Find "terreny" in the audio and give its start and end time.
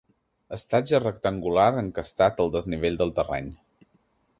3.21-3.55